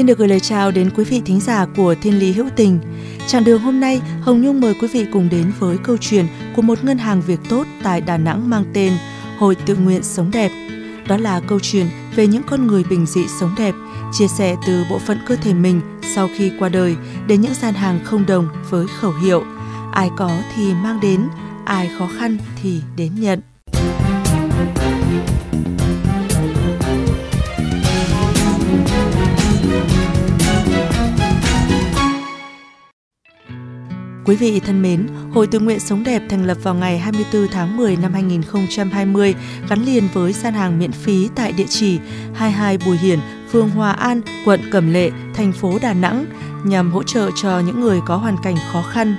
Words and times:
Xin 0.00 0.06
được 0.06 0.18
gửi 0.18 0.28
lời 0.28 0.40
chào 0.40 0.70
đến 0.70 0.90
quý 0.96 1.04
vị 1.04 1.22
thính 1.24 1.40
giả 1.40 1.66
của 1.76 1.94
Thiên 2.02 2.18
Lý 2.18 2.32
Hữu 2.32 2.48
Tình. 2.56 2.78
Chặng 3.26 3.44
đường 3.44 3.60
hôm 3.60 3.80
nay, 3.80 4.00
Hồng 4.20 4.42
Nhung 4.42 4.60
mời 4.60 4.74
quý 4.80 4.88
vị 4.88 5.06
cùng 5.12 5.28
đến 5.28 5.52
với 5.58 5.78
câu 5.84 5.96
chuyện 5.96 6.26
của 6.56 6.62
một 6.62 6.84
ngân 6.84 6.98
hàng 6.98 7.22
việc 7.22 7.40
tốt 7.48 7.66
tại 7.82 8.00
Đà 8.00 8.16
Nẵng 8.16 8.50
mang 8.50 8.64
tên 8.74 8.92
Hội 9.38 9.54
Tự 9.66 9.76
nguyện 9.76 10.02
Sống 10.02 10.30
Đẹp. 10.30 10.50
Đó 11.08 11.16
là 11.16 11.40
câu 11.40 11.58
chuyện 11.62 11.86
về 12.16 12.26
những 12.26 12.42
con 12.42 12.66
người 12.66 12.84
bình 12.90 13.06
dị 13.06 13.20
sống 13.40 13.54
đẹp, 13.58 13.74
chia 14.12 14.28
sẻ 14.38 14.56
từ 14.66 14.84
bộ 14.90 14.98
phận 14.98 15.18
cơ 15.26 15.36
thể 15.36 15.54
mình 15.54 15.80
sau 16.14 16.28
khi 16.36 16.52
qua 16.58 16.68
đời 16.68 16.96
đến 17.26 17.40
những 17.40 17.54
gian 17.54 17.74
hàng 17.74 18.00
không 18.04 18.26
đồng 18.26 18.48
với 18.70 18.86
khẩu 19.00 19.12
hiệu 19.12 19.42
Ai 19.92 20.10
có 20.16 20.30
thì 20.56 20.74
mang 20.74 21.00
đến, 21.00 21.28
ai 21.64 21.90
khó 21.98 22.08
khăn 22.18 22.36
thì 22.62 22.80
đến 22.96 23.12
nhận. 23.18 23.40
Quý 34.24 34.36
vị 34.36 34.60
thân 34.60 34.82
mến, 34.82 35.06
Hội 35.32 35.46
Tự 35.46 35.58
nguyện 35.58 35.80
Sống 35.80 36.04
Đẹp 36.04 36.22
thành 36.28 36.44
lập 36.44 36.58
vào 36.62 36.74
ngày 36.74 36.98
24 36.98 37.48
tháng 37.48 37.76
10 37.76 37.96
năm 37.96 38.12
2020 38.12 39.34
gắn 39.68 39.84
liền 39.84 40.08
với 40.12 40.32
gian 40.32 40.54
hàng 40.54 40.78
miễn 40.78 40.92
phí 40.92 41.28
tại 41.34 41.52
địa 41.52 41.66
chỉ 41.68 41.98
22 42.34 42.78
Bùi 42.86 42.96
Hiển, 42.96 43.18
phường 43.52 43.70
Hòa 43.70 43.92
An, 43.92 44.20
quận 44.44 44.60
Cẩm 44.72 44.92
Lệ, 44.92 45.10
thành 45.34 45.52
phố 45.52 45.78
Đà 45.82 45.94
Nẵng 45.94 46.26
nhằm 46.64 46.92
hỗ 46.92 47.02
trợ 47.02 47.30
cho 47.42 47.60
những 47.60 47.80
người 47.80 48.00
có 48.06 48.16
hoàn 48.16 48.36
cảnh 48.42 48.56
khó 48.72 48.82
khăn. 48.82 49.16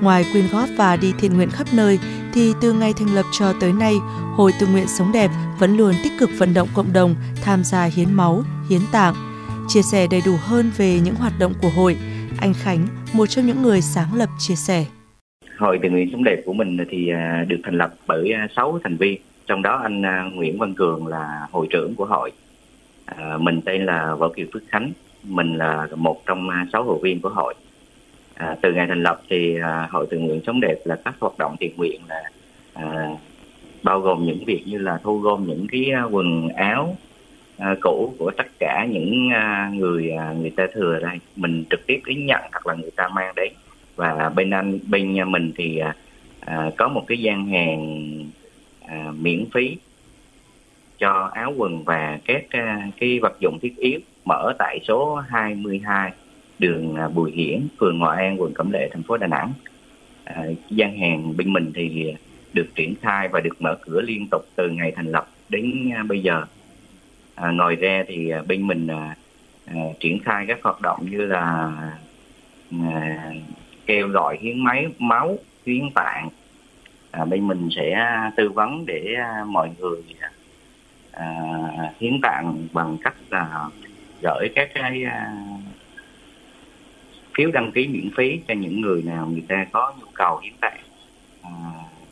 Ngoài 0.00 0.24
quyên 0.32 0.48
góp 0.52 0.68
và 0.76 0.96
đi 0.96 1.12
thiện 1.18 1.36
nguyện 1.36 1.50
khắp 1.50 1.66
nơi, 1.72 1.98
thì 2.34 2.52
từ 2.60 2.72
ngày 2.72 2.92
thành 2.92 3.14
lập 3.14 3.26
cho 3.38 3.52
tới 3.60 3.72
nay, 3.72 3.94
Hội 4.36 4.52
Tự 4.60 4.66
nguyện 4.66 4.88
Sống 4.88 5.12
Đẹp 5.12 5.30
vẫn 5.58 5.76
luôn 5.76 5.94
tích 6.04 6.12
cực 6.20 6.30
vận 6.38 6.54
động 6.54 6.68
cộng 6.74 6.92
đồng 6.92 7.14
tham 7.42 7.64
gia 7.64 7.84
hiến 7.84 8.12
máu, 8.12 8.44
hiến 8.68 8.80
tạng. 8.92 9.14
Chia 9.68 9.82
sẻ 9.82 10.06
đầy 10.06 10.22
đủ 10.26 10.36
hơn 10.42 10.70
về 10.76 11.00
những 11.00 11.14
hoạt 11.14 11.38
động 11.38 11.54
của 11.62 11.70
hội, 11.70 11.96
anh 12.38 12.54
Khánh, 12.54 12.88
một 13.16 13.26
trong 13.26 13.46
những 13.46 13.62
người 13.62 13.80
sáng 13.80 14.14
lập 14.14 14.28
chia 14.38 14.54
sẻ. 14.54 14.84
Hội 15.58 15.78
tình 15.82 15.92
nguyện 15.92 16.08
sống 16.12 16.24
đẹp 16.24 16.42
của 16.44 16.52
mình 16.52 16.76
thì 16.90 17.08
à, 17.08 17.44
được 17.48 17.60
thành 17.64 17.78
lập 17.78 17.94
bởi 18.06 18.32
à, 18.32 18.48
6 18.56 18.78
thành 18.84 18.96
viên, 18.96 19.20
trong 19.46 19.62
đó 19.62 19.80
anh 19.82 20.02
à, 20.06 20.30
Nguyễn 20.34 20.58
Văn 20.58 20.74
Cường 20.74 21.06
là 21.06 21.46
hội 21.50 21.66
trưởng 21.70 21.94
của 21.94 22.04
hội. 22.04 22.32
Mình 23.38 23.60
tên 23.64 23.86
là 23.86 24.14
Võ 24.14 24.28
Kiều 24.28 24.46
Phước 24.52 24.62
Khánh, 24.68 24.92
mình 25.22 25.54
là 25.56 25.88
một 25.94 26.26
trong 26.26 26.48
6 26.72 26.84
hội 26.84 26.98
viên 27.02 27.20
của 27.20 27.28
hội. 27.28 27.54
À, 28.36 28.56
từ 28.62 28.72
ngày 28.72 28.86
thành 28.86 29.02
lập 29.02 29.22
thì 29.28 29.60
à, 29.62 29.88
hội 29.90 30.06
tình 30.10 30.26
nguyện 30.26 30.40
sống 30.46 30.60
đẹp 30.60 30.76
là 30.84 30.96
các 31.04 31.14
hoạt 31.20 31.38
động 31.38 31.56
thiện 31.60 31.76
nguyện 31.76 32.00
là 32.08 32.30
à, 32.72 33.08
bao 33.82 34.00
gồm 34.00 34.24
những 34.24 34.44
việc 34.46 34.62
như 34.66 34.78
là 34.78 34.98
thu 35.02 35.18
gom 35.18 35.46
những 35.46 35.66
cái 35.72 35.90
quần 36.10 36.48
áo 36.48 36.96
À, 37.58 37.76
cũ 37.80 38.14
của 38.18 38.30
tất 38.36 38.46
cả 38.58 38.86
những 38.90 39.30
à, 39.30 39.70
người 39.74 40.10
à, 40.10 40.32
người 40.40 40.50
ta 40.50 40.66
thừa 40.74 40.98
đây 41.02 41.18
mình 41.36 41.64
trực 41.70 41.86
tiếp 41.86 42.00
đến 42.06 42.26
nhận 42.26 42.40
hoặc 42.52 42.66
là 42.66 42.74
người 42.74 42.90
ta 42.96 43.08
mang 43.08 43.34
đến 43.36 43.52
và 43.96 44.28
bên 44.28 44.50
anh 44.50 44.78
bên 44.86 45.12
nhà 45.12 45.24
mình 45.24 45.52
thì 45.56 45.80
có 46.76 46.88
một 46.88 47.04
cái 47.06 47.18
gian 47.18 47.46
hàng 47.46 48.06
miễn 49.22 49.44
phí 49.54 49.76
cho 50.98 51.30
áo 51.34 51.54
quần 51.56 51.84
và 51.84 52.18
các 52.24 52.44
cái 53.00 53.18
vật 53.22 53.36
dụng 53.40 53.58
thiết 53.62 53.76
yếu 53.76 54.00
mở 54.24 54.52
tại 54.58 54.80
số 54.88 55.14
22 55.14 56.12
đường 56.58 56.96
Bùi 57.14 57.32
Hiển, 57.32 57.68
phường 57.78 57.98
Hòa 57.98 58.16
An, 58.16 58.40
quận 58.40 58.52
Cẩm 58.54 58.70
Lệ, 58.72 58.88
thành 58.92 59.02
phố 59.02 59.16
Đà 59.16 59.26
Nẵng. 59.26 59.52
À, 60.24 60.44
gian 60.70 60.98
hàng 60.98 61.36
bên 61.36 61.52
mình 61.52 61.72
thì 61.74 62.14
được 62.52 62.66
triển 62.74 62.94
khai 63.02 63.28
và 63.28 63.40
được 63.40 63.62
mở 63.62 63.76
cửa 63.80 64.00
liên 64.00 64.26
tục 64.30 64.42
từ 64.56 64.68
ngày 64.70 64.92
thành 64.96 65.06
lập 65.06 65.28
đến 65.48 65.90
bây 66.08 66.20
giờ. 66.20 66.44
À, 67.36 67.50
ngoài 67.50 67.76
ra 67.76 68.04
thì 68.08 68.30
à, 68.30 68.42
bên 68.48 68.66
mình 68.66 68.86
à, 68.86 69.16
à, 69.66 69.74
triển 70.00 70.18
khai 70.24 70.44
các 70.48 70.58
hoạt 70.62 70.80
động 70.80 71.06
như 71.10 71.26
là 71.26 71.72
à, 72.70 73.32
kêu 73.86 74.08
gọi 74.08 74.38
hiến 74.40 74.64
máy 74.64 74.86
máu 74.98 75.38
hiến 75.66 75.90
tạng. 75.94 76.28
À, 77.10 77.24
bên 77.24 77.46
mình 77.46 77.68
sẽ 77.76 78.20
tư 78.36 78.48
vấn 78.48 78.86
để 78.86 79.14
à, 79.18 79.44
mọi 79.46 79.70
người 79.78 80.02
à, 81.12 81.28
hiến 82.00 82.20
tạng 82.20 82.68
bằng 82.72 82.96
cách 83.02 83.14
là 83.30 83.68
gửi 84.22 84.48
các 84.54 84.70
cái 84.74 85.04
à, 85.04 85.32
phiếu 87.34 87.50
đăng 87.50 87.72
ký 87.72 87.88
miễn 87.88 88.10
phí 88.16 88.40
cho 88.48 88.54
những 88.54 88.80
người 88.80 89.02
nào 89.02 89.26
người 89.26 89.44
ta 89.48 89.66
có 89.72 89.94
nhu 90.00 90.06
cầu 90.14 90.38
hiến 90.38 90.52
tạng 90.60 90.80
à, 91.42 91.50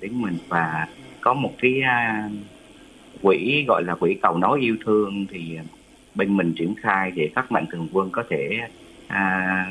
đến 0.01 0.23
mình. 0.23 0.39
Và 0.49 0.87
có 1.21 1.35
một 1.35 1.53
cái 1.59 1.81
à, 1.81 2.29
quỹ 3.25 3.65
gọi 3.69 3.85
là 3.85 3.95
quỹ 3.95 4.15
cầu 4.23 4.39
nối 4.39 4.61
yêu 4.61 4.77
thương 4.85 5.27
thì 5.31 5.59
bên 6.15 6.37
mình 6.37 6.53
triển 6.57 6.75
khai 6.75 7.13
để 7.15 7.31
các 7.35 7.53
mạnh 7.53 7.65
thường 7.73 7.89
quân 7.93 8.11
có 8.11 8.25
thể 8.31 8.61
à, 9.07 9.67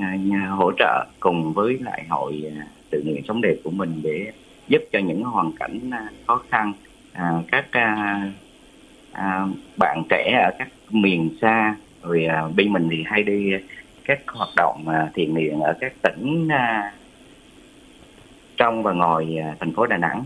à, 0.00 0.16
nhà- 0.16 0.48
hỗ 0.48 0.72
trợ 0.78 1.06
cùng 1.20 1.52
với 1.52 1.78
lại 1.78 2.04
hội 2.08 2.44
à, 2.58 2.66
tự 2.90 3.02
nguyện 3.04 3.22
sống 3.28 3.40
đẹp 3.40 3.54
của 3.64 3.70
mình 3.70 4.00
để 4.02 4.32
giúp 4.68 4.82
cho 4.92 4.98
những 4.98 5.22
hoàn 5.22 5.52
cảnh 5.52 5.90
à, 5.90 6.08
khó 6.26 6.42
khăn 6.50 6.72
à, 7.12 7.32
các 7.52 7.66
à, 7.70 8.20
à, 9.12 9.46
bạn 9.78 10.02
trẻ 10.08 10.40
ở 10.44 10.50
các 10.58 10.68
miền 10.90 11.30
xa. 11.40 11.76
Rồi 12.02 12.24
à, 12.24 12.48
bên 12.56 12.72
mình 12.72 12.88
thì 12.90 13.04
hay 13.06 13.22
đi 13.22 13.52
các 14.04 14.20
hoạt 14.26 14.50
động 14.56 14.88
à, 14.88 15.10
thiện 15.14 15.32
nguyện 15.34 15.60
ở 15.60 15.74
các 15.80 15.92
tỉnh 16.02 16.48
à, 16.48 16.92
trong 18.56 18.82
và 18.82 18.92
ngoài 18.92 19.38
à, 19.38 19.56
thành 19.60 19.72
phố 19.72 19.86
Đà 19.86 19.96
Nẵng 19.96 20.24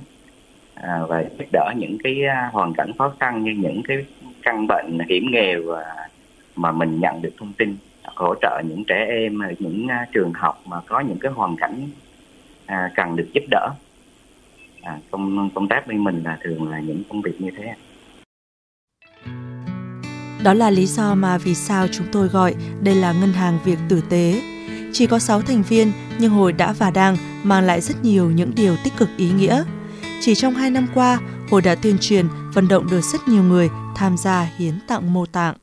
à, 0.82 1.00
và 1.08 1.24
giúp 1.38 1.44
đỡ 1.52 1.72
những 1.76 1.98
cái 2.04 2.24
à, 2.24 2.50
hoàn 2.52 2.72
cảnh 2.74 2.90
khó 2.98 3.12
khăn 3.20 3.42
như 3.42 3.52
những 3.58 3.82
cái 3.88 4.04
căn 4.42 4.66
bệnh 4.66 4.98
hiểm 5.08 5.30
nghèo 5.30 5.70
à, 5.70 6.08
mà 6.56 6.72
mình 6.72 7.00
nhận 7.00 7.22
được 7.22 7.32
thông 7.38 7.52
tin 7.52 7.76
hỗ 8.04 8.34
trợ 8.42 8.62
những 8.68 8.84
trẻ 8.84 9.06
em 9.08 9.42
à, 9.42 9.50
những 9.58 9.86
trường 10.12 10.32
học 10.32 10.62
mà 10.66 10.80
có 10.86 11.00
những 11.00 11.18
cái 11.18 11.32
hoàn 11.32 11.56
cảnh 11.56 11.88
à, 12.66 12.90
cần 12.96 13.16
được 13.16 13.28
giúp 13.32 13.44
đỡ 13.50 13.70
à, 14.82 14.98
công 15.10 15.50
công 15.54 15.68
tác 15.68 15.86
bên 15.86 16.04
mình 16.04 16.22
là 16.24 16.38
thường 16.42 16.70
là 16.70 16.80
những 16.80 17.02
công 17.08 17.22
việc 17.22 17.40
như 17.40 17.50
thế 17.56 17.74
Đó 20.44 20.54
là 20.54 20.70
lý 20.70 20.86
do 20.86 21.14
mà 21.14 21.38
vì 21.38 21.54
sao 21.54 21.86
chúng 21.92 22.06
tôi 22.12 22.28
gọi 22.28 22.54
đây 22.82 22.94
là 22.94 23.12
ngân 23.12 23.32
hàng 23.32 23.58
việc 23.64 23.78
tử 23.88 24.02
tế. 24.10 24.42
Chỉ 24.92 25.06
có 25.06 25.18
6 25.18 25.40
thành 25.40 25.62
viên 25.62 25.92
nhưng 26.18 26.30
hội 26.30 26.52
đã 26.52 26.72
và 26.72 26.90
đang 26.90 27.16
mang 27.42 27.64
lại 27.64 27.80
rất 27.80 27.94
nhiều 28.02 28.30
những 28.30 28.52
điều 28.56 28.76
tích 28.84 28.92
cực 28.98 29.08
ý 29.16 29.30
nghĩa. 29.30 29.64
Chỉ 30.22 30.34
trong 30.34 30.54
2 30.54 30.70
năm 30.70 30.86
qua, 30.94 31.20
hội 31.50 31.62
đã 31.62 31.74
tuyên 31.74 31.96
truyền, 32.00 32.26
vận 32.54 32.68
động 32.68 32.90
được 32.90 33.00
rất 33.00 33.28
nhiều 33.28 33.42
người 33.42 33.68
tham 33.96 34.16
gia 34.16 34.48
hiến 34.58 34.74
tặng 34.88 35.12
mô 35.12 35.26
tạng. 35.26 35.54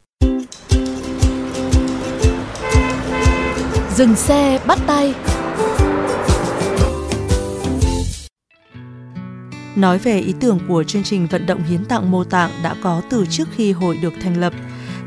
Dừng 3.96 4.16
xe 4.16 4.59
bắt 4.67 4.79
tay 4.88 5.13
Nói 9.76 9.97
về 9.97 10.20
ý 10.20 10.34
tưởng 10.40 10.59
của 10.67 10.84
chương 10.84 11.03
trình 11.03 11.28
vận 11.31 11.46
động 11.46 11.64
hiến 11.64 11.85
tặng 11.85 12.11
mô 12.11 12.23
tạng 12.23 12.52
đã 12.64 12.76
có 12.84 13.02
từ 13.09 13.26
trước 13.29 13.47
khi 13.55 13.72
hội 13.72 13.97
được 14.02 14.14
thành 14.22 14.37
lập. 14.37 14.53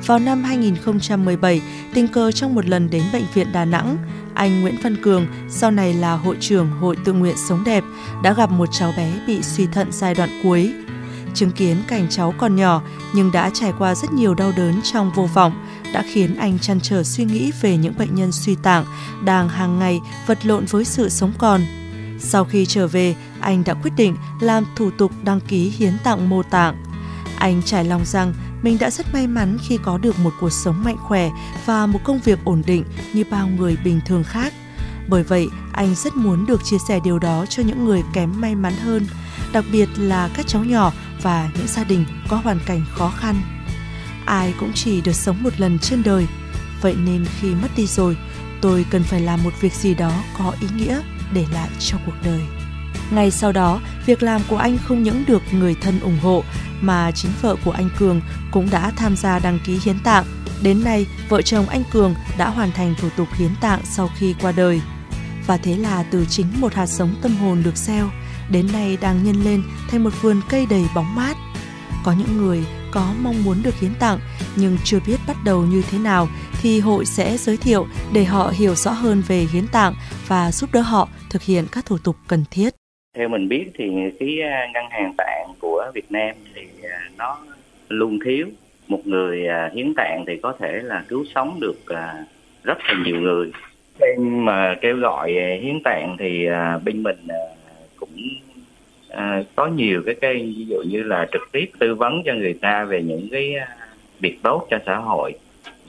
Vào 0.07 0.19
năm 0.19 0.45
2017, 0.45 1.63
tình 1.95 2.09
cờ 2.09 2.33
trong 2.33 2.55
một 2.55 2.67
lần 2.67 2.91
đến 2.91 3.03
bệnh 3.13 3.25
viện 3.35 3.53
Đà 3.53 3.65
Nẵng, 3.65 3.97
anh 4.35 4.61
Nguyễn 4.61 4.75
Văn 4.83 4.97
Cường, 5.03 5.27
sau 5.49 5.71
này 5.71 5.95
là 5.95 6.13
hội 6.13 6.37
trưởng 6.41 6.71
Hội 6.71 6.97
Tự 7.05 7.13
nguyện 7.13 7.37
Sống 7.49 7.65
Đẹp, 7.65 7.85
đã 8.23 8.33
gặp 8.33 8.51
một 8.51 8.69
cháu 8.73 8.93
bé 8.97 9.13
bị 9.27 9.43
suy 9.43 9.67
thận 9.67 9.89
giai 9.93 10.15
đoạn 10.15 10.31
cuối. 10.43 10.73
Chứng 11.35 11.51
kiến 11.51 11.77
cảnh 11.89 12.07
cháu 12.11 12.35
còn 12.39 12.57
nhỏ 12.57 12.83
nhưng 13.15 13.33
đã 13.33 13.51
trải 13.55 13.73
qua 13.79 13.95
rất 13.95 14.13
nhiều 14.13 14.35
đau 14.35 14.53
đớn 14.57 14.81
trong 14.83 15.13
vô 15.15 15.29
vọng 15.35 15.67
đã 15.93 16.05
khiến 16.13 16.37
anh 16.37 16.59
chăn 16.59 16.81
trở 16.81 17.03
suy 17.03 17.25
nghĩ 17.25 17.53
về 17.61 17.77
những 17.77 17.95
bệnh 17.99 18.15
nhân 18.15 18.33
suy 18.33 18.55
tạng 18.55 18.85
đang 19.25 19.49
hàng 19.49 19.79
ngày 19.79 20.01
vật 20.27 20.47
lộn 20.47 20.65
với 20.65 20.85
sự 20.85 21.09
sống 21.09 21.33
còn. 21.39 21.61
Sau 22.19 22.45
khi 22.45 22.67
trở 22.67 22.87
về, 22.87 23.15
anh 23.41 23.65
đã 23.65 23.75
quyết 23.75 23.93
định 23.97 24.17
làm 24.41 24.65
thủ 24.77 24.91
tục 24.91 25.13
đăng 25.25 25.41
ký 25.41 25.71
hiến 25.71 25.93
tặng 26.05 26.29
mô 26.29 26.43
tạng. 26.43 26.85
Anh 27.39 27.63
trải 27.63 27.85
lòng 27.85 28.05
rằng 28.05 28.35
mình 28.63 28.79
đã 28.79 28.91
rất 28.91 29.07
may 29.13 29.27
mắn 29.27 29.59
khi 29.69 29.79
có 29.83 29.99
được 29.99 30.19
một 30.19 30.33
cuộc 30.41 30.53
sống 30.53 30.85
mạnh 30.85 30.97
khỏe 30.99 31.31
và 31.67 31.87
một 31.87 32.01
công 32.05 32.19
việc 32.19 32.39
ổn 32.45 32.63
định 32.67 32.85
như 33.13 33.25
bao 33.31 33.49
người 33.49 33.77
bình 33.85 34.01
thường 34.07 34.25
khác. 34.25 34.53
Bởi 35.09 35.23
vậy, 35.23 35.49
anh 35.73 35.95
rất 35.95 36.17
muốn 36.17 36.47
được 36.47 36.65
chia 36.65 36.77
sẻ 36.89 37.01
điều 37.05 37.19
đó 37.19 37.47
cho 37.49 37.63
những 37.63 37.85
người 37.85 38.03
kém 38.13 38.41
may 38.41 38.55
mắn 38.55 38.73
hơn, 38.73 39.07
đặc 39.53 39.65
biệt 39.73 39.89
là 39.97 40.31
các 40.35 40.47
cháu 40.47 40.65
nhỏ 40.65 40.93
và 41.23 41.51
những 41.57 41.67
gia 41.67 41.85
đình 41.85 42.05
có 42.29 42.37
hoàn 42.37 42.59
cảnh 42.67 42.85
khó 42.91 43.13
khăn. 43.17 43.37
Ai 44.25 44.55
cũng 44.61 44.73
chỉ 44.75 45.01
được 45.01 45.15
sống 45.15 45.43
một 45.43 45.61
lần 45.61 45.79
trên 45.79 46.03
đời, 46.03 46.27
vậy 46.81 46.97
nên 47.05 47.27
khi 47.41 47.55
mất 47.55 47.69
đi 47.77 47.87
rồi, 47.87 48.17
tôi 48.61 48.87
cần 48.91 49.03
phải 49.03 49.21
làm 49.21 49.43
một 49.43 49.53
việc 49.61 49.73
gì 49.73 49.95
đó 49.95 50.13
có 50.39 50.55
ý 50.61 50.69
nghĩa 50.77 51.01
để 51.33 51.47
lại 51.53 51.69
cho 51.79 51.99
cuộc 52.07 52.15
đời. 52.25 52.60
Ngay 53.11 53.31
sau 53.31 53.53
đó, 53.53 53.81
việc 54.07 54.23
làm 54.23 54.41
của 54.49 54.57
anh 54.57 54.79
không 54.79 55.03
những 55.03 55.25
được 55.27 55.43
người 55.53 55.75
thân 55.83 56.01
ủng 56.01 56.19
hộ 56.23 56.45
mà 56.81 57.11
chính 57.11 57.31
vợ 57.43 57.57
của 57.65 57.71
anh 57.71 57.91
Cường 57.99 58.21
cũng 58.51 58.71
đã 58.71 58.93
tham 58.97 59.17
gia 59.17 59.39
đăng 59.39 59.59
ký 59.67 59.79
hiến 59.85 59.99
tạng. 59.99 60.25
Đến 60.63 60.85
nay, 60.85 61.07
vợ 61.29 61.43
chồng 61.43 61.69
anh 61.69 61.83
Cường 61.93 62.15
đã 62.39 62.49
hoàn 62.49 62.73
thành 62.73 62.95
thủ 63.01 63.09
tục 63.17 63.29
hiến 63.39 63.51
tạng 63.61 63.81
sau 63.85 64.11
khi 64.19 64.35
qua 64.41 64.53
đời. 64.53 64.81
Và 65.47 65.57
thế 65.57 65.77
là 65.77 66.03
từ 66.03 66.27
chính 66.27 66.47
một 66.61 66.75
hạt 66.75 66.87
giống 66.87 67.15
tâm 67.23 67.37
hồn 67.37 67.63
được 67.63 67.77
gieo, 67.77 68.11
đến 68.51 68.69
nay 68.73 68.99
đang 69.01 69.25
nhân 69.25 69.45
lên 69.45 69.63
thành 69.91 70.05
một 70.05 70.23
vườn 70.23 70.41
cây 70.49 70.67
đầy 70.71 70.85
bóng 70.95 71.15
mát. 71.15 71.37
Có 72.05 72.13
những 72.13 72.37
người 72.37 72.65
có 72.93 73.15
mong 73.23 73.45
muốn 73.45 73.63
được 73.63 73.75
hiến 73.81 73.95
tặng 73.95 74.19
nhưng 74.57 74.79
chưa 74.85 74.99
biết 75.07 75.21
bắt 75.27 75.37
đầu 75.45 75.63
như 75.63 75.83
thế 75.91 75.99
nào 75.99 76.29
thì 76.63 76.81
hội 76.81 77.07
sẽ 77.07 77.39
giới 77.39 77.57
thiệu 77.57 77.87
để 78.13 78.25
họ 78.25 78.49
hiểu 78.49 78.75
rõ 78.75 78.91
hơn 78.91 79.23
về 79.27 79.47
hiến 79.53 79.67
tạng 79.67 79.95
và 80.27 80.53
giúp 80.53 80.73
đỡ 80.73 80.81
họ 80.81 81.09
thực 81.31 81.43
hiện 81.43 81.67
các 81.73 81.87
thủ 81.87 81.99
tục 81.99 82.17
cần 82.27 82.45
thiết. 82.51 82.80
Theo 83.15 83.29
mình 83.29 83.49
biết 83.49 83.71
thì 83.75 83.91
cái 84.21 84.41
à, 84.43 84.67
ngân 84.75 84.85
hàng 84.91 85.13
tạng 85.19 85.49
của 85.61 85.91
Việt 85.95 86.13
Nam 86.13 86.35
thì 86.55 86.63
à, 86.91 87.09
nó 87.19 87.39
luôn 87.89 88.19
thiếu. 88.25 88.47
Một 88.89 89.07
người 89.07 89.47
à, 89.47 89.71
hiến 89.75 89.95
tạng 89.97 90.25
thì 90.27 90.37
có 90.43 90.55
thể 90.59 90.81
là 90.83 91.05
cứu 91.09 91.25
sống 91.35 91.61
được 91.61 91.79
rất 92.63 92.79
là 92.89 92.95
nhiều 93.05 93.21
người. 93.21 93.53
Em 94.01 94.45
mà 94.45 94.75
kêu 94.81 94.97
gọi 94.97 95.33
hiến 95.63 95.81
tạng 95.85 96.17
thì 96.19 96.47
bên 96.85 97.03
mình 97.03 97.17
cũng 97.97 98.17
có 99.57 99.67
nhiều 99.67 100.03
cái 100.07 100.15
kênh, 100.15 100.39
ví 100.39 100.67
dụ 100.69 100.83
như 100.83 101.03
là 101.03 101.27
trực 101.33 101.43
tiếp 101.53 101.71
tư 101.79 101.95
vấn 101.95 102.23
cho 102.25 102.35
người 102.35 102.55
ta 102.55 102.85
về 102.85 103.03
những 103.03 103.29
cái 103.33 103.55
việc 104.21 104.39
tốt 104.43 104.67
cho 104.71 104.79
xã 104.87 104.97
hội. 104.97 105.33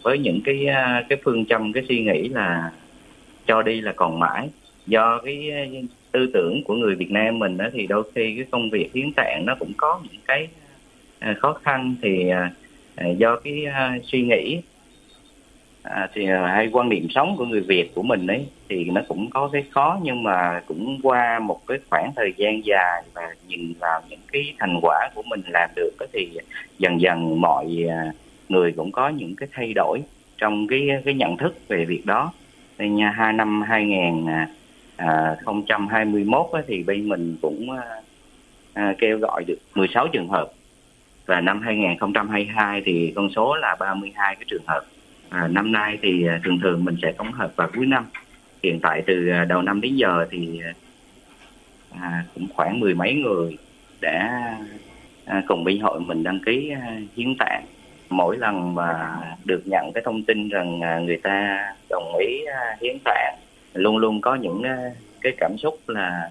Với 0.04 0.20
những 0.20 0.42
cái 0.46 0.68
cái 1.10 1.18
phương 1.24 1.46
châm, 1.46 1.74
cái 1.74 1.84
suy 1.90 2.04
nghĩ 2.04 2.30
là 2.30 2.72
cho 3.46 3.62
đi 3.62 3.82
là 3.82 3.94
còn 3.96 4.20
mãi. 4.20 4.50
Do 4.88 5.22
cái 5.26 5.52
tư 6.12 6.30
tưởng 6.34 6.64
của 6.64 6.76
người 6.76 6.96
Việt 6.96 7.12
Nam 7.12 7.40
mình 7.40 7.58
đó 7.58 7.66
thì 7.74 7.88
đôi 7.88 8.04
khi 8.16 8.36
cái 8.36 8.46
công 8.52 8.70
việc 8.70 8.90
hiến 8.94 9.14
tạng 9.16 9.44
nó 9.46 9.56
cũng 9.60 9.72
có 9.78 10.02
những 10.04 10.22
cái 10.28 10.48
à, 11.20 11.36
khó 11.40 11.54
khăn 11.54 11.96
thì 12.02 12.30
à, 12.30 12.52
à, 12.96 13.08
do 13.08 13.36
cái 13.36 13.66
suy 14.04 14.22
nghĩ 14.22 14.62
thì 16.14 16.26
hay 16.26 16.70
quan 16.72 16.90
niệm 16.90 17.08
sống 17.10 17.36
của 17.38 17.46
người 17.46 17.62
Việt, 17.62 17.96
của 17.96 18.04
mình 18.04 18.28
ấy, 18.28 18.46
thì 18.70 18.86
nó 18.86 19.02
cũng 19.08 19.30
có 19.30 19.50
cái 19.54 19.64
khó 19.72 20.00
nhưng 20.04 20.24
mà 20.24 20.62
cũng 20.66 21.00
qua 21.04 21.40
một 21.40 21.68
cái 21.68 21.78
khoảng 21.90 22.12
thời 22.16 22.34
gian 22.38 22.66
dài 22.66 23.04
và 23.14 23.36
nhìn 23.48 23.74
vào 23.80 24.02
những 24.10 24.20
cái 24.32 24.54
thành 24.60 24.80
quả 24.82 25.10
của 25.16 25.24
mình 25.24 25.42
làm 25.48 25.70
được 25.76 25.92
thì 26.14 26.30
dần 26.78 27.02
dần 27.02 27.42
mọi 27.42 27.86
người 28.50 28.72
cũng 28.72 28.92
có 28.92 29.10
những 29.10 29.36
cái 29.36 29.50
thay 29.52 29.74
đổi 29.74 30.02
trong 30.38 30.68
cái 30.68 30.88
cái 31.06 31.14
nhận 31.14 31.38
thức 31.38 31.56
về 31.68 31.86
việc 31.86 32.06
đó. 32.06 32.34
Nên 32.78 32.98
hai 33.14 33.34
năm 33.34 33.62
2000 33.62 34.26
à, 35.02 35.36
2021 35.46 36.46
á, 36.54 36.62
thì 36.68 36.84
bên 36.84 37.10
mình 37.10 37.38
cũng 37.42 37.72
à, 37.72 37.84
à 38.74 38.94
kêu 38.98 39.18
gọi 39.18 39.44
được 39.48 39.58
16 39.76 40.08
trường 40.08 40.28
hợp. 40.28 40.48
Và 41.26 41.42
năm 41.42 41.62
2022 41.62 42.82
thì 42.86 43.14
con 43.16 43.30
số 43.36 43.56
là 43.56 43.76
32 43.80 44.36
cái 44.36 44.46
trường 44.48 44.64
hợp. 44.68 44.82
À, 45.30 45.48
năm 45.48 45.72
nay 45.72 45.98
thì 46.02 46.28
à, 46.28 46.40
thường 46.44 46.60
thường 46.60 46.86
mình 46.86 46.96
sẽ 47.02 47.12
tổng 47.18 47.32
hợp 47.32 47.56
vào 47.56 47.70
cuối 47.76 47.86
năm. 47.86 48.06
Hiện 48.64 48.80
tại 48.80 49.04
từ 49.08 49.30
à, 49.30 49.46
đầu 49.46 49.62
năm 49.62 49.82
đến 49.82 49.96
giờ 49.96 50.28
thì 50.32 50.60
à, 52.02 52.24
cũng 52.34 52.48
khoảng 52.54 52.80
mười 52.80 52.94
mấy 52.94 53.14
người 53.14 53.58
đã 54.02 54.42
à, 55.26 55.44
cùng 55.48 55.64
bên 55.64 55.80
hội 55.80 56.00
mình 56.00 56.24
đăng 56.24 56.40
ký 56.46 56.70
à, 56.70 56.98
hiến 57.16 57.36
tạng. 57.40 57.66
Mỗi 58.10 58.38
lần 58.38 58.76
mà 58.76 59.18
được 59.46 59.62
nhận 59.66 59.92
cái 59.94 60.04
thông 60.06 60.24
tin 60.24 60.50
rằng 60.50 60.82
à, 60.82 61.00
người 61.00 61.18
ta 61.18 61.60
đồng 61.90 62.16
ý 62.20 62.46
à, 62.46 62.78
hiến 62.82 62.98
tạng 63.04 63.36
luôn 63.74 63.98
luôn 63.98 64.22
có 64.22 64.36
những 64.36 64.64
ờ, 64.64 64.76
cái 65.22 65.34
cảm 65.38 65.58
xúc 65.58 65.80
là 65.88 66.30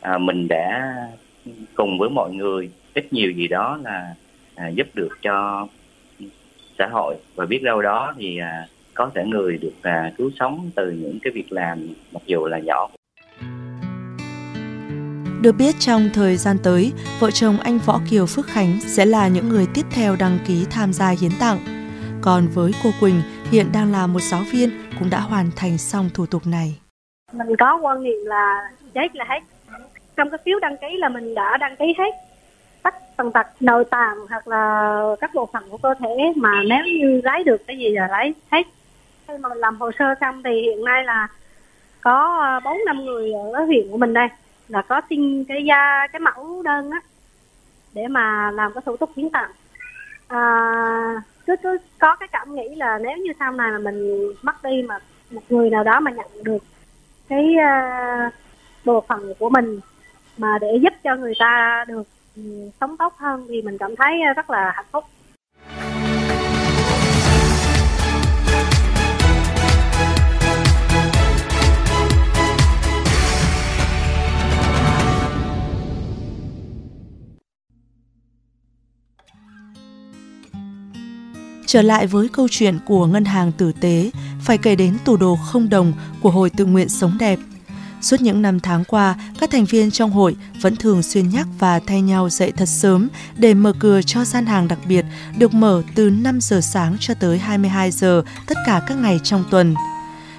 à, 0.00 0.18
mình 0.18 0.48
đã 0.48 0.94
cùng 1.74 1.98
với 1.98 2.10
mọi 2.10 2.32
người 2.32 2.70
ít 2.94 3.12
nhiều 3.12 3.30
gì 3.30 3.48
đó 3.48 3.78
là 3.84 4.14
à, 4.54 4.68
giúp 4.68 4.86
được 4.94 5.18
cho 5.22 5.66
xã 6.78 6.86
hội 6.86 7.16
và 7.34 7.46
biết 7.46 7.62
đâu 7.62 7.82
đó 7.82 8.14
thì 8.18 8.38
à, 8.38 8.66
có 8.94 9.10
thể 9.14 9.24
người 9.24 9.58
được 9.58 9.74
à, 9.82 10.12
cứu 10.18 10.30
sống 10.40 10.70
từ 10.74 10.90
những 10.90 11.18
cái 11.22 11.32
việc 11.32 11.52
làm 11.52 11.88
mặc 12.12 12.22
dù 12.26 12.46
là 12.46 12.58
nhỏ 12.58 12.88
được 15.44 15.56
biết 15.58 15.74
trong 15.78 16.10
thời 16.14 16.36
gian 16.36 16.56
tới, 16.58 16.92
vợ 17.20 17.30
chồng 17.30 17.58
anh 17.58 17.78
Võ 17.78 18.00
Kiều 18.10 18.26
Phước 18.26 18.46
Khánh 18.46 18.80
sẽ 18.80 19.06
là 19.06 19.28
những 19.28 19.48
người 19.48 19.66
tiếp 19.74 19.86
theo 19.90 20.16
đăng 20.16 20.38
ký 20.46 20.66
tham 20.70 20.92
gia 20.92 21.10
hiến 21.10 21.30
tặng. 21.40 21.58
Còn 22.20 22.48
với 22.54 22.72
cô 22.84 22.90
Quỳnh, 23.00 23.22
hiện 23.50 23.66
đang 23.72 23.92
là 23.92 24.06
một 24.06 24.20
giáo 24.22 24.42
viên 24.52 24.70
cũng 24.98 25.10
đã 25.10 25.20
hoàn 25.20 25.50
thành 25.56 25.78
xong 25.78 26.10
thủ 26.14 26.26
tục 26.26 26.42
này. 26.46 26.78
Mình 27.32 27.56
có 27.56 27.76
quan 27.76 28.02
niệm 28.02 28.18
là 28.24 28.70
chết 28.94 29.16
là 29.16 29.24
hết. 29.28 29.40
Trong 30.16 30.30
cái 30.30 30.38
phiếu 30.44 30.58
đăng 30.58 30.76
ký 30.76 30.96
là 30.98 31.08
mình 31.08 31.34
đã 31.34 31.56
đăng 31.56 31.76
ký 31.76 31.94
hết 31.98 32.10
tất 32.82 32.94
tần 33.16 33.32
tật 33.32 33.46
nội 33.60 33.84
tạng 33.84 34.16
hoặc 34.28 34.48
là 34.48 35.02
các 35.20 35.34
bộ 35.34 35.48
phận 35.52 35.70
của 35.70 35.78
cơ 35.78 35.94
thể 35.98 36.32
mà 36.36 36.62
nếu 36.66 36.84
như 36.84 37.20
lấy 37.24 37.44
được 37.44 37.66
cái 37.66 37.78
gì 37.78 37.90
là 37.90 38.08
lấy 38.10 38.34
hết. 38.50 38.66
Khi 39.28 39.34
mà 39.38 39.48
mình 39.48 39.58
làm 39.58 39.76
hồ 39.76 39.90
sơ 39.98 40.14
xong 40.20 40.42
thì 40.42 40.50
hiện 40.60 40.84
nay 40.84 41.04
là 41.04 41.28
có 42.00 42.40
ờ, 42.42 42.60
bốn 42.64 42.78
năm 42.86 43.04
người 43.04 43.32
ở 43.54 43.64
huyện 43.64 43.90
của 43.90 43.96
mình 43.96 44.14
đây 44.14 44.28
là 44.68 44.82
có 44.82 45.00
xin 45.10 45.44
cái 45.44 45.64
da 45.64 46.06
cái 46.12 46.20
mẫu 46.20 46.62
đơn 46.62 46.90
á 46.90 47.00
để 47.92 48.08
mà 48.08 48.50
làm 48.50 48.72
cái 48.72 48.82
thủ 48.86 48.96
tục 48.96 49.10
hiến 49.16 49.30
tặng 49.30 49.50
à, 50.28 51.22
cứ 51.46 51.56
cứ 51.62 51.78
có 51.98 52.16
cái 52.16 52.28
cảm 52.32 52.54
nghĩ 52.54 52.74
là 52.74 52.98
nếu 52.98 53.16
như 53.16 53.32
sau 53.38 53.52
này 53.52 53.70
mà 53.70 53.78
mình 53.78 54.32
mất 54.42 54.62
đi 54.62 54.82
mà 54.82 54.98
một 55.30 55.42
người 55.48 55.70
nào 55.70 55.84
đó 55.84 56.00
mà 56.00 56.10
nhận 56.10 56.44
được 56.44 56.64
cái 57.28 57.54
uh, 57.56 58.32
bộ 58.84 59.00
phận 59.08 59.34
của 59.38 59.50
mình 59.50 59.80
mà 60.38 60.58
để 60.60 60.68
giúp 60.82 60.92
cho 61.04 61.16
người 61.16 61.34
ta 61.38 61.84
được 61.88 62.02
um, 62.36 62.70
sống 62.80 62.96
tốt 62.96 63.14
hơn 63.16 63.46
thì 63.48 63.62
mình 63.62 63.78
cảm 63.78 63.96
thấy 63.96 64.22
ờ, 64.22 64.32
rất 64.32 64.50
là 64.50 64.72
hạnh 64.76 64.86
phúc. 64.92 65.04
Trở 81.74 81.82
lại 81.82 82.06
với 82.06 82.28
câu 82.28 82.48
chuyện 82.50 82.78
của 82.86 83.06
ngân 83.06 83.24
hàng 83.24 83.52
tử 83.52 83.72
tế, 83.80 84.10
phải 84.40 84.58
kể 84.58 84.74
đến 84.76 84.98
tủ 85.04 85.16
đồ 85.16 85.36
không 85.36 85.68
đồng 85.68 85.92
của 86.20 86.30
Hội 86.30 86.50
tự 86.50 86.64
nguyện 86.64 86.88
sống 86.88 87.16
đẹp. 87.18 87.38
Suốt 88.00 88.20
những 88.20 88.42
năm 88.42 88.60
tháng 88.60 88.84
qua, 88.84 89.14
các 89.40 89.50
thành 89.50 89.64
viên 89.64 89.90
trong 89.90 90.10
hội 90.10 90.36
vẫn 90.60 90.76
thường 90.76 91.02
xuyên 91.02 91.28
nhắc 91.28 91.46
và 91.58 91.80
thay 91.86 92.02
nhau 92.02 92.28
dậy 92.28 92.52
thật 92.56 92.68
sớm 92.68 93.08
để 93.36 93.54
mở 93.54 93.72
cửa 93.78 94.00
cho 94.02 94.24
gian 94.24 94.46
hàng 94.46 94.68
đặc 94.68 94.78
biệt 94.88 95.04
được 95.38 95.54
mở 95.54 95.82
từ 95.94 96.10
5 96.10 96.40
giờ 96.40 96.60
sáng 96.60 96.96
cho 97.00 97.14
tới 97.14 97.38
22 97.38 97.90
giờ 97.90 98.22
tất 98.46 98.58
cả 98.66 98.82
các 98.86 98.98
ngày 98.98 99.20
trong 99.24 99.44
tuần. 99.50 99.74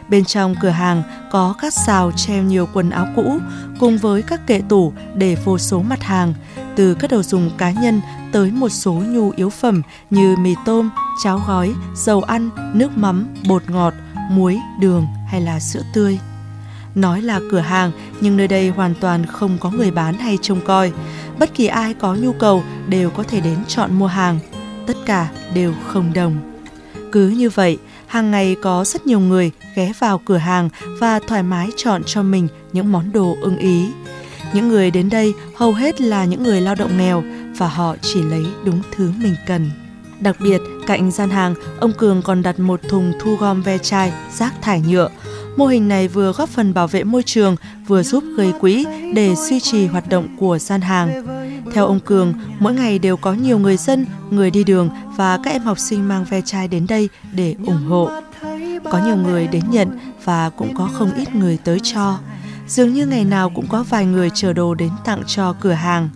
Bên 0.09 0.25
trong 0.25 0.55
cửa 0.61 0.69
hàng 0.69 1.03
có 1.31 1.55
các 1.61 1.73
xào 1.85 2.11
treo 2.11 2.43
nhiều 2.43 2.67
quần 2.73 2.89
áo 2.89 3.07
cũ 3.15 3.39
cùng 3.79 3.97
với 3.97 4.21
các 4.21 4.47
kệ 4.47 4.61
tủ 4.69 4.93
để 5.15 5.37
vô 5.45 5.57
số 5.57 5.81
mặt 5.81 6.03
hàng, 6.03 6.33
từ 6.75 6.93
các 6.93 7.11
đồ 7.11 7.23
dùng 7.23 7.51
cá 7.57 7.71
nhân 7.71 8.01
tới 8.31 8.51
một 8.51 8.69
số 8.69 8.93
nhu 8.93 9.31
yếu 9.35 9.49
phẩm 9.49 9.81
như 10.09 10.35
mì 10.37 10.55
tôm, 10.65 10.89
cháo 11.23 11.41
gói, 11.47 11.73
dầu 11.95 12.21
ăn, 12.21 12.49
nước 12.73 12.97
mắm, 12.97 13.27
bột 13.47 13.69
ngọt, 13.69 13.93
muối, 14.31 14.59
đường 14.79 15.07
hay 15.27 15.41
là 15.41 15.59
sữa 15.59 15.81
tươi. 15.93 16.19
Nói 16.95 17.21
là 17.21 17.39
cửa 17.51 17.59
hàng 17.59 17.91
nhưng 18.21 18.37
nơi 18.37 18.47
đây 18.47 18.69
hoàn 18.69 18.93
toàn 19.01 19.25
không 19.25 19.57
có 19.59 19.71
người 19.71 19.91
bán 19.91 20.17
hay 20.17 20.37
trông 20.41 20.61
coi. 20.65 20.91
Bất 21.39 21.53
kỳ 21.53 21.67
ai 21.67 21.93
có 21.93 22.15
nhu 22.15 22.33
cầu 22.33 22.63
đều 22.87 23.09
có 23.09 23.23
thể 23.23 23.41
đến 23.41 23.57
chọn 23.67 23.93
mua 23.93 24.07
hàng. 24.07 24.39
Tất 24.87 24.97
cả 25.05 25.29
đều 25.53 25.73
không 25.87 26.13
đồng. 26.13 26.35
Cứ 27.11 27.29
như 27.29 27.49
vậy, 27.49 27.77
hàng 28.07 28.31
ngày 28.31 28.55
có 28.61 28.85
rất 28.85 29.05
nhiều 29.05 29.19
người 29.19 29.51
ghé 29.75 29.93
vào 29.99 30.21
cửa 30.25 30.37
hàng 30.37 30.69
và 30.99 31.19
thoải 31.27 31.43
mái 31.43 31.69
chọn 31.77 32.01
cho 32.05 32.23
mình 32.23 32.47
những 32.73 32.91
món 32.91 33.11
đồ 33.11 33.37
ưng 33.41 33.57
ý. 33.57 33.91
Những 34.53 34.67
người 34.67 34.91
đến 34.91 35.09
đây 35.09 35.33
hầu 35.55 35.73
hết 35.73 36.01
là 36.01 36.25
những 36.25 36.43
người 36.43 36.61
lao 36.61 36.75
động 36.75 36.97
nghèo 36.97 37.23
và 37.57 37.67
họ 37.67 37.95
chỉ 38.01 38.21
lấy 38.21 38.45
đúng 38.65 38.81
thứ 38.95 39.11
mình 39.21 39.35
cần. 39.47 39.84
Đặc 40.19 40.35
biệt, 40.39 40.61
cạnh 40.87 41.11
gian 41.11 41.29
hàng, 41.29 41.55
ông 41.79 41.91
Cường 41.97 42.21
còn 42.21 42.41
đặt 42.41 42.59
một 42.59 42.79
thùng 42.89 43.13
thu 43.21 43.35
gom 43.35 43.61
ve 43.61 43.77
chai, 43.77 44.13
rác 44.33 44.61
thải 44.61 44.81
nhựa. 44.81 45.09
Mô 45.57 45.65
hình 45.65 45.87
này 45.87 46.07
vừa 46.07 46.31
góp 46.31 46.49
phần 46.49 46.73
bảo 46.73 46.87
vệ 46.87 47.03
môi 47.03 47.23
trường, 47.23 47.55
vừa 47.87 48.03
giúp 48.03 48.23
gây 48.37 48.53
quỹ 48.59 48.85
để 49.13 49.35
duy 49.35 49.59
trì 49.59 49.87
hoạt 49.87 50.09
động 50.09 50.27
của 50.39 50.57
gian 50.57 50.81
hàng. 50.81 51.25
Theo 51.73 51.85
ông 51.85 51.99
Cường, 51.99 52.33
mỗi 52.59 52.73
ngày 52.73 52.99
đều 52.99 53.17
có 53.17 53.33
nhiều 53.33 53.59
người 53.59 53.77
dân, 53.77 54.05
người 54.29 54.51
đi 54.51 54.63
đường 54.63 54.89
và 55.17 55.39
các 55.43 55.51
em 55.51 55.61
học 55.61 55.79
sinh 55.79 56.07
mang 56.07 56.25
ve 56.29 56.41
chai 56.41 56.67
đến 56.67 56.87
đây 56.87 57.09
để 57.33 57.55
ủng 57.65 57.85
hộ. 57.87 58.09
Có 58.91 59.01
nhiều 59.05 59.15
người 59.15 59.47
đến 59.47 59.63
nhận 59.69 59.99
và 60.23 60.49
cũng 60.49 60.75
có 60.75 60.89
không 60.93 61.11
ít 61.13 61.35
người 61.35 61.57
tới 61.63 61.79
cho. 61.83 62.17
Dường 62.67 62.93
như 62.93 63.05
ngày 63.05 63.25
nào 63.25 63.49
cũng 63.49 63.67
có 63.67 63.83
vài 63.89 64.05
người 64.05 64.29
chờ 64.33 64.53
đồ 64.53 64.75
đến 64.75 64.89
tặng 65.05 65.23
cho 65.27 65.55
cửa 65.59 65.71
hàng. 65.71 66.09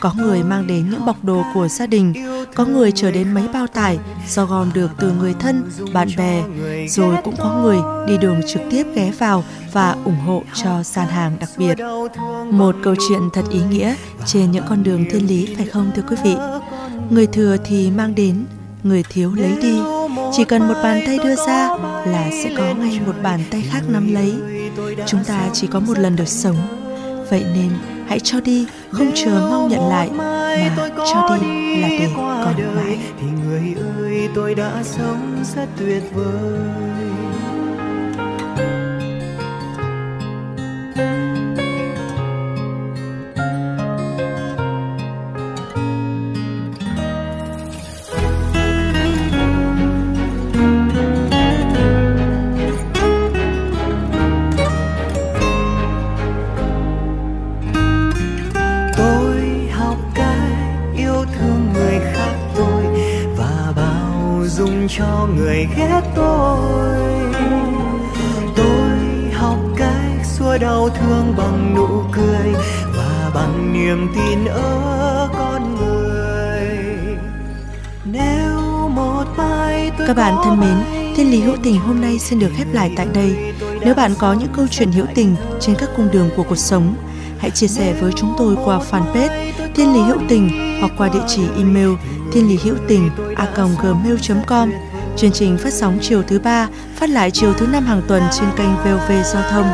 Có 0.00 0.12
người 0.16 0.42
mang 0.42 0.66
đến 0.66 0.90
những 0.90 1.06
bọc 1.06 1.24
đồ 1.24 1.42
của 1.54 1.68
gia 1.68 1.86
đình, 1.86 2.14
có 2.54 2.64
người 2.64 2.92
chờ 2.92 3.10
đến 3.10 3.34
mấy 3.34 3.48
bao 3.48 3.66
tải 3.66 3.98
do 4.28 4.44
gom 4.44 4.70
được 4.74 4.90
từ 4.98 5.12
người 5.12 5.34
thân, 5.40 5.70
bạn 5.92 6.08
bè, 6.16 6.42
rồi 6.88 7.16
cũng 7.24 7.34
có 7.38 7.62
người 7.62 7.78
đi 8.08 8.18
đường 8.18 8.40
trực 8.46 8.62
tiếp 8.70 8.86
ghé 8.94 9.12
vào 9.18 9.44
và 9.72 9.96
ủng 10.04 10.18
hộ 10.26 10.42
cho 10.54 10.82
gian 10.82 11.08
hàng 11.08 11.36
đặc 11.40 11.50
biệt. 11.56 11.78
Một 12.50 12.76
câu 12.82 12.94
chuyện 13.08 13.20
thật 13.32 13.44
ý 13.50 13.60
nghĩa 13.70 13.94
trên 14.26 14.50
những 14.50 14.64
con 14.68 14.82
đường 14.82 15.04
thiên 15.10 15.26
lý 15.26 15.54
phải 15.56 15.66
không 15.66 15.90
thưa 15.96 16.02
quý 16.08 16.16
vị? 16.24 16.36
Người 17.10 17.26
thừa 17.26 17.56
thì 17.64 17.90
mang 17.90 18.14
đến, 18.14 18.44
người 18.82 19.04
thiếu 19.10 19.34
lấy 19.34 19.56
đi. 19.62 19.78
Chỉ 20.32 20.44
cần 20.44 20.68
một 20.68 20.74
bàn 20.82 21.02
tay 21.06 21.18
đưa 21.24 21.36
ra 21.36 21.68
là 22.06 22.28
sẽ 22.30 22.54
có 22.58 22.74
ngay 22.74 23.00
một 23.06 23.14
bàn 23.22 23.40
tay 23.50 23.62
khác 23.70 23.80
nắm 23.88 24.14
lấy. 24.14 24.34
Chúng 25.06 25.24
ta 25.24 25.48
chỉ 25.52 25.66
có 25.66 25.80
một 25.80 25.98
lần 25.98 26.16
được 26.16 26.28
sống. 26.28 26.56
Vậy 27.30 27.44
nên 27.54 27.70
hãy 28.08 28.20
cho 28.20 28.40
đi, 28.40 28.66
không 28.92 29.12
chờ 29.14 29.48
mong 29.50 29.68
nhận 29.68 29.88
lại, 29.88 30.10
mà 30.14 30.54
cho 30.96 31.38
đi 31.40 31.80
là 31.80 31.88
để 31.88 32.08
còn 32.16 32.54
mãi. 32.76 32.98
Thì 33.20 33.26
người 33.44 33.74
ơi 33.98 34.28
tôi 34.34 34.54
đã 34.54 34.82
sống 34.82 35.44
rất 35.56 35.66
tuyệt 35.78 36.02
vời. 36.14 37.07
Người 65.58 65.68
ghét 65.76 66.02
tôi 66.14 66.58
tôi 68.56 68.98
học 69.32 69.58
cách 69.76 70.24
xua 70.24 70.58
đau 70.58 70.88
thương 70.88 71.34
bằng 71.36 71.74
nụ 71.76 72.02
cười 72.12 72.52
và 72.96 73.30
bằng 73.34 73.72
niềm 73.72 74.08
tin 74.14 74.44
ở 74.44 75.28
con 75.38 75.76
người 75.76 76.68
nếu 78.04 78.88
một 78.88 79.24
mai 79.36 79.90
tôi 79.98 80.06
Các 80.06 80.16
bạn 80.16 80.34
thân 80.44 80.60
mến, 80.60 80.76
Thiên 81.16 81.30
lý 81.30 81.40
hữu 81.40 81.56
tình 81.62 81.78
hôm 81.78 82.00
nay 82.00 82.18
xin 82.18 82.38
được 82.38 82.50
khép 82.56 82.66
lại 82.72 82.92
tại 82.96 83.06
đây. 83.14 83.36
Nếu 83.80 83.94
bạn 83.94 84.12
có 84.18 84.32
những 84.32 84.52
câu 84.56 84.66
chuyện 84.70 84.92
hữu 84.92 85.06
tình 85.14 85.36
trên 85.60 85.76
các 85.78 85.88
cung 85.96 86.08
đường 86.12 86.30
của 86.36 86.42
cuộc 86.42 86.58
sống, 86.58 86.94
hãy 87.38 87.50
chia 87.50 87.68
sẻ 87.68 87.94
với 88.00 88.12
chúng 88.16 88.34
tôi 88.38 88.56
qua 88.64 88.80
fanpage 88.90 89.52
Thiên 89.74 89.94
lý 89.94 90.00
hữu 90.00 90.18
tình 90.28 90.50
hoặc 90.80 90.92
qua 90.98 91.08
địa 91.08 91.24
chỉ 91.26 91.42
email 91.56 91.90
thiên 92.32 92.48
lý 92.48 92.58
hữu 92.64 92.74
tình 92.88 93.10
a 93.36 93.46
gmail.com. 93.54 94.70
Chương 95.18 95.32
trình 95.32 95.58
phát 95.58 95.72
sóng 95.72 95.98
chiều 96.02 96.22
thứ 96.22 96.38
ba, 96.38 96.68
phát 96.96 97.10
lại 97.10 97.30
chiều 97.30 97.52
thứ 97.52 97.66
năm 97.66 97.86
hàng 97.86 98.02
tuần 98.08 98.22
trên 98.32 98.48
kênh 98.56 98.76
VOV 98.76 99.12
Giao 99.32 99.42
thông. 99.50 99.66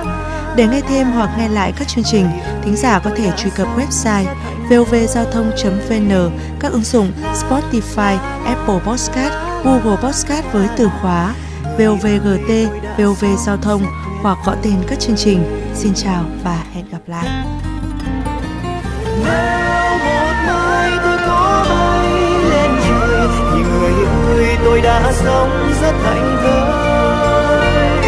Để 0.56 0.66
nghe 0.66 0.80
thêm 0.88 1.12
hoặc 1.12 1.30
nghe 1.38 1.48
lại 1.48 1.72
các 1.76 1.88
chương 1.88 2.04
trình, 2.04 2.26
thính 2.62 2.76
giả 2.76 2.98
có 2.98 3.10
thể 3.16 3.32
truy 3.36 3.50
cập 3.50 3.68
website 3.78 4.24
vovgiao 4.70 5.24
thông.vn, 5.32 6.30
các 6.60 6.72
ứng 6.72 6.84
dụng 6.84 7.12
Spotify, 7.34 8.18
Apple 8.44 8.78
Podcast, 8.86 9.32
Google 9.64 9.96
Podcast 10.02 10.44
với 10.52 10.68
từ 10.76 10.88
khóa 11.00 11.34
VOVGT, 11.78 12.50
VOV 12.98 13.24
Giao 13.46 13.56
thông 13.56 13.82
hoặc 14.22 14.38
gọi 14.46 14.56
tên 14.62 14.76
các 14.88 15.00
chương 15.00 15.16
trình. 15.16 15.44
Xin 15.74 15.94
chào 15.94 16.24
và 16.44 16.64
hẹn 16.74 16.84
gặp 16.92 17.00
lại. 17.06 17.26
Nếu 19.24 19.98
một 19.98 20.34
mai 20.46 20.90
tôi 21.02 21.18
có 21.26 21.66
bay 21.68 22.10
lên 22.50 22.70
trời 22.88 23.28
Thì 23.54 23.62
người 23.62 24.23
ơi 24.34 24.56
tôi 24.64 24.80
đã 24.80 25.12
sống 25.12 25.72
rất 25.82 25.94
hạnh 26.04 26.36
thơi 26.42 28.04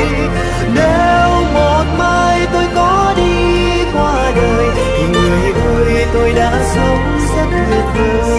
Nếu 0.75 1.29
một 1.55 1.85
mai 1.99 2.47
tôi 2.53 2.65
có 2.75 3.15
đi 3.17 3.85
qua 3.95 4.33
đời, 4.37 4.69
Thì 4.77 5.07
người 5.13 5.53
ơi 5.53 6.07
tôi 6.15 6.33
đã 6.33 6.63
sống 6.75 7.19
rất 7.37 7.47
tuyệt 7.69 7.85
vời. 7.95 8.36